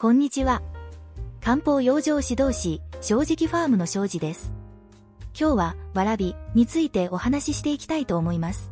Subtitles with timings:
[0.00, 0.62] こんにちは。
[1.40, 4.52] 漢方養生指導士、正直ファームの正治です。
[5.36, 8.70] 今日は、わらびについてお話ししていきたいと思います。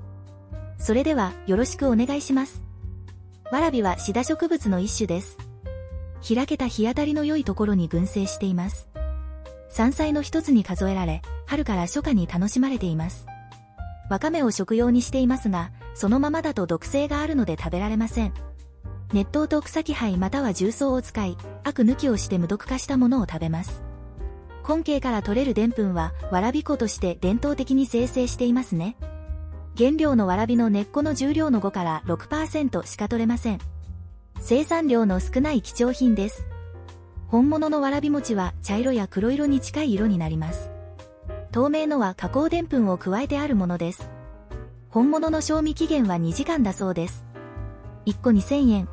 [0.79, 2.63] それでは、よろしくお願いします。
[3.51, 5.37] わらびはシダ植物の一種です。
[6.33, 8.89] 開けた日当たりの良いところに群生しています。
[9.69, 13.27] 山菜の一つに数えられ、春から初夏に楽しまれています。
[14.11, 18.33] わかめを食用にしていますが、そのままだと毒性があるので食べられません。
[19.13, 23.83] 熱湯と草木灰または重曹を使い、アク抜きをして無毒化したものを食べます。
[24.69, 28.97] 根茎から取れる澱粉は、わらび粉として伝統的に生成していますね。
[29.79, 33.59] 原料のわらびの根っこの重量の5から6%しか取れません。
[34.41, 36.47] 生産量の少ない貴重品です。
[37.29, 40.71] 本物のわらび餅は茶色や黒色に近い色になります。
[41.53, 44.11] 透明のは加工澱粉を加えてあるものです。
[44.89, 47.25] 本物の賞味期限は2時間だそうです。
[48.07, 48.89] 1個2000円。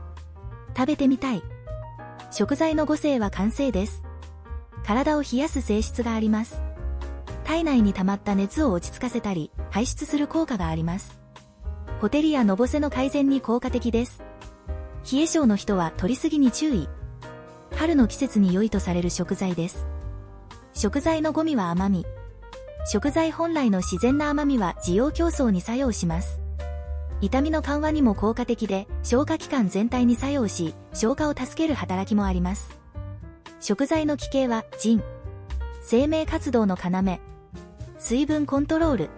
[0.75, 1.43] 食べてみたい。
[2.31, 4.03] 食材の5性は完成です。
[4.85, 6.61] 体を冷やす性質があります。
[7.43, 11.19] 体内に溜まった熱を落ち着かせたり、排出する効果があります。
[12.01, 14.23] ホテルやのぼせの改善に効果的です。
[15.11, 16.89] 冷え性の人は取りすぎに注意。
[17.75, 19.87] 春の季節に良いとされる食材です。
[20.73, 22.05] 食材のゴミは甘み。
[22.85, 26.42] 食材本来の自然な甘みは需要競争に作用します。
[27.23, 32.77] 痛みの緩和にも効果的で、消化器官全体に作用し、消化を助ける働きもあります。
[33.61, 35.01] 食材の奇形は、腎。
[35.81, 37.19] 生命活動の要。
[37.97, 39.09] 水分コントロール。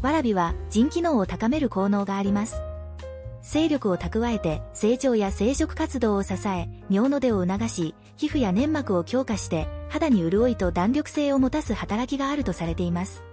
[0.00, 2.54] わらびは、腎機能を高める効能があります。
[3.42, 13.24] 勢力を蓄えて、成長や生殖活動を支え、尿の出を促し、皮膚や粘膜を強化して、肌に潤いと弾力性を持たす働きがあるとされています。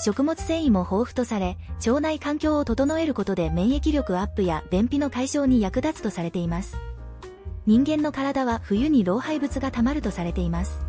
[0.00, 6.78] 食物繊維も豊富とされ、腸内環境を整えることで免疫力アップや便秘の解消に役立つとされています。
[7.66, 10.80] 人間の体は冬に老廃物が溜まるとされています。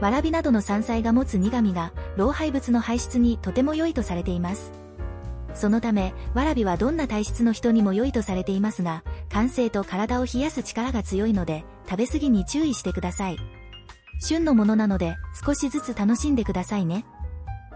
[0.00, 4.72] わらびなどの山菜が持つ苦味が老廃物の排出にとても良いとされています。
[5.54, 13.38] そのため、わらびはどんな体質の人にも良いとされていますが、感性と体を冷やす力が強いので、食べ過ぎに注意してください。
[14.20, 15.16] 旬のものなので、
[15.46, 17.06] 少しずつ楽しんでくださいね。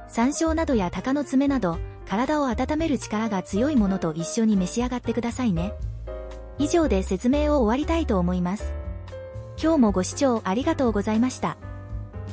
[0.09, 5.75] 山椒などや鷹の爪など、体を温める力が強いものと一緒に召し上がってくださいね。
[6.59, 8.75] 以上で説明を終わりたいと思います。
[9.63, 11.57] 今日もご視聴ありがとうございました。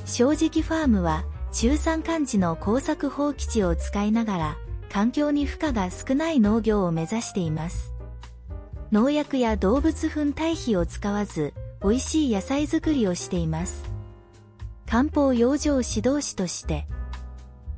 [0.06, 4.58] 正直ファームは、中山間地の耕作放棄地を使いながら、
[4.90, 7.94] 環境に負荷が少ない農業を目指しています。
[8.92, 11.54] 農薬や動物粉堆肥を使わず、
[11.84, 13.84] 美味しい野菜作りをしています。
[14.86, 16.88] 漢方養生指導士として、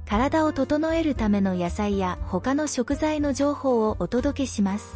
[0.08, 4.96] 体を整えるための野菜や他の食材の情報をお届けします。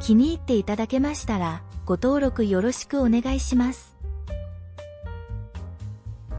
[0.00, 3.97] 気に入っていただけましたら、ご登録よろしくお願いします。